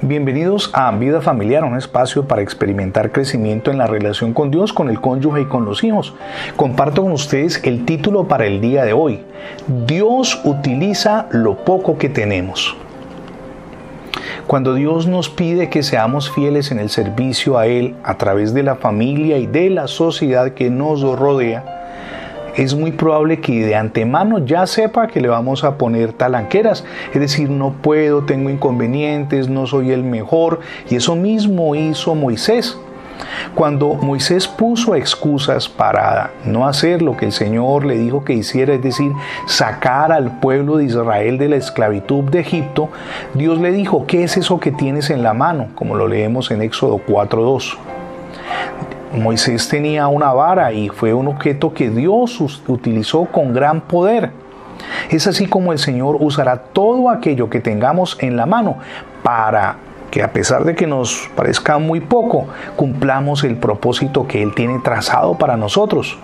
[0.00, 4.90] Bienvenidos a Vida Familiar, un espacio para experimentar crecimiento en la relación con Dios, con
[4.90, 6.14] el cónyuge y con los hijos.
[6.54, 9.24] Comparto con ustedes el título para el día de hoy.
[9.88, 12.76] Dios utiliza lo poco que tenemos.
[14.46, 18.62] Cuando Dios nos pide que seamos fieles en el servicio a Él a través de
[18.62, 21.87] la familia y de la sociedad que nos rodea,
[22.58, 26.84] es muy probable que de antemano ya sepa que le vamos a poner talanqueras,
[27.14, 30.58] es decir, no puedo, tengo inconvenientes, no soy el mejor,
[30.90, 32.76] y eso mismo hizo Moisés.
[33.54, 38.74] Cuando Moisés puso excusas para no hacer lo que el Señor le dijo que hiciera,
[38.74, 39.12] es decir,
[39.46, 42.90] sacar al pueblo de Israel de la esclavitud de Egipto,
[43.34, 45.68] Dios le dijo, ¿qué es eso que tienes en la mano?
[45.74, 47.97] Como lo leemos en Éxodo 4.2.
[49.14, 54.30] Moisés tenía una vara y fue un objeto que Dios utilizó con gran poder.
[55.10, 58.76] Es así como el Señor usará todo aquello que tengamos en la mano
[59.22, 59.76] para
[60.10, 64.78] que a pesar de que nos parezca muy poco, cumplamos el propósito que Él tiene
[64.78, 66.18] trazado para nosotros.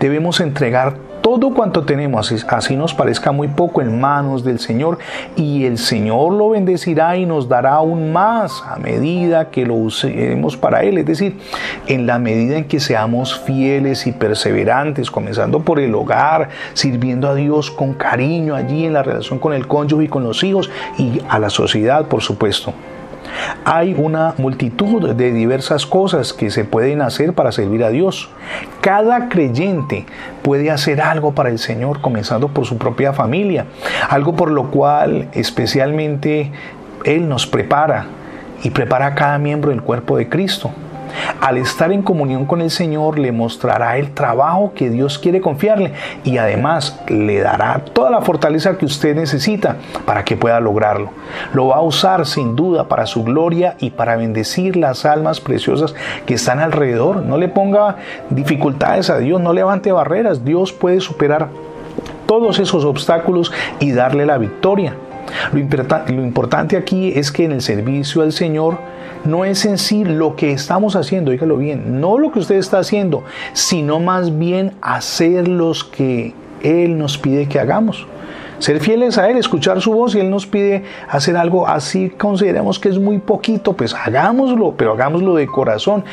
[0.00, 4.98] Debemos entregar todo cuanto tenemos, así nos parezca muy poco, en manos del Señor,
[5.36, 10.56] y el Señor lo bendecirá y nos dará aún más a medida que lo usemos
[10.56, 10.98] para Él.
[10.98, 11.38] Es decir,
[11.86, 17.34] en la medida en que seamos fieles y perseverantes, comenzando por el hogar, sirviendo a
[17.34, 21.20] Dios con cariño allí en la relación con el cónyuge y con los hijos y
[21.28, 22.72] a la sociedad, por supuesto.
[23.64, 28.30] Hay una multitud de diversas cosas que se pueden hacer para servir a Dios.
[28.80, 30.06] Cada creyente
[30.42, 33.66] puede hacer algo para el Señor, comenzando por su propia familia,
[34.08, 36.52] algo por lo cual especialmente
[37.04, 38.06] Él nos prepara
[38.62, 40.70] y prepara a cada miembro del cuerpo de Cristo.
[41.40, 45.92] Al estar en comunión con el Señor le mostrará el trabajo que Dios quiere confiarle
[46.24, 51.10] y además le dará toda la fortaleza que usted necesita para que pueda lograrlo.
[51.52, 55.94] Lo va a usar sin duda para su gloria y para bendecir las almas preciosas
[56.26, 57.22] que están alrededor.
[57.22, 57.96] No le ponga
[58.30, 60.44] dificultades a Dios, no levante barreras.
[60.44, 61.48] Dios puede superar
[62.26, 64.94] todos esos obstáculos y darle la victoria.
[65.52, 65.58] Lo,
[66.22, 68.78] importante aquí es que en el servicio al Señor
[69.26, 72.78] no es en sí lo que estamos haciendo, dígalo bien, no lo que usted está
[72.78, 78.06] haciendo, sino más bien hacer los que Él nos pide que hagamos.
[78.58, 82.78] Ser fieles a Él, escuchar su voz y Él nos pide hacer algo así, consideremos
[82.78, 86.04] que es muy poquito, pues hagámoslo, pero hagámoslo de corazón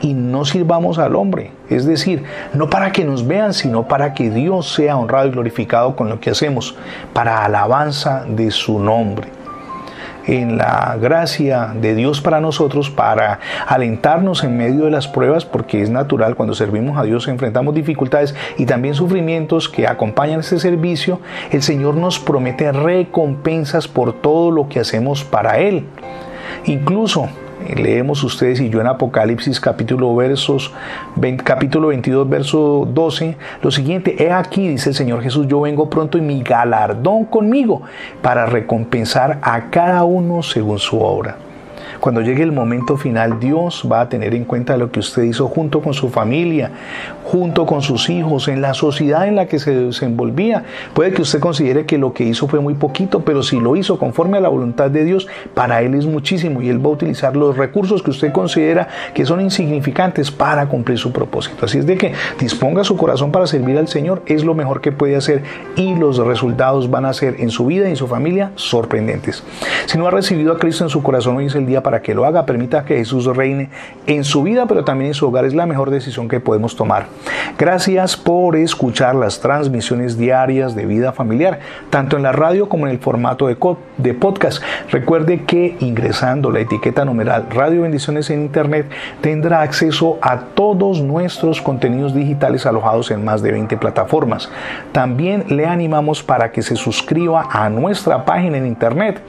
[0.00, 1.52] y no sirvamos al hombre.
[1.70, 5.94] Es decir, no para que nos vean, sino para que Dios sea honrado y glorificado
[5.94, 6.74] con lo que hacemos,
[7.12, 9.41] para alabanza de su nombre
[10.26, 15.82] en la gracia de Dios para nosotros, para alentarnos en medio de las pruebas, porque
[15.82, 21.20] es natural cuando servimos a Dios enfrentamos dificultades y también sufrimientos que acompañan este servicio,
[21.50, 25.86] el Señor nos promete recompensas por todo lo que hacemos para Él.
[26.64, 27.28] Incluso
[27.76, 30.72] leemos ustedes y yo en Apocalipsis capítulo, versos,
[31.44, 36.18] capítulo 22, verso 12, lo siguiente, he aquí, dice el Señor Jesús, yo vengo pronto
[36.18, 37.82] y mi galardón conmigo
[38.20, 41.36] para recompensar a cada uno según su obra.
[42.00, 45.48] Cuando llegue el momento final, Dios va a tener en cuenta lo que usted hizo
[45.48, 46.70] junto con su familia,
[47.24, 50.64] junto con sus hijos, en la sociedad en la que se desenvolvía.
[50.94, 53.98] Puede que usted considere que lo que hizo fue muy poquito, pero si lo hizo
[53.98, 57.36] conforme a la voluntad de Dios, para Él es muchísimo y Él va a utilizar
[57.36, 61.66] los recursos que usted considera que son insignificantes para cumplir su propósito.
[61.66, 64.92] Así es de que disponga su corazón para servir al Señor, es lo mejor que
[64.92, 65.42] puede hacer
[65.76, 69.42] y los resultados van a ser en su vida y en su familia sorprendentes.
[69.86, 72.14] Si no ha recibido a Cristo en su corazón, hoy es el día para que
[72.14, 73.70] lo haga, permita que Jesús reine
[74.06, 75.44] en su vida, pero también en su hogar.
[75.44, 77.06] Es la mejor decisión que podemos tomar.
[77.58, 82.92] Gracias por escuchar las transmisiones diarias de vida familiar, tanto en la radio como en
[82.92, 84.62] el formato de, podcast.
[84.90, 88.90] Recuerde que ingresando la etiqueta numeral Radio Bendiciones en Internet
[89.20, 94.50] tendrá acceso a todos nuestros contenidos digitales alojados en más de 20 plataformas.
[94.92, 99.20] También le animamos para que se suscriba a nuestra página en Internet.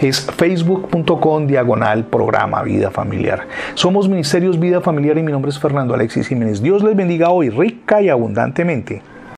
[0.00, 3.46] Es facebook.com diagonal programa Vida Familiar.
[3.74, 6.62] Somos Ministerios Vida Familiar y mi nombre es Fernando Alexis Jiménez.
[6.62, 9.02] Dios les bendiga hoy rica y abundantemente.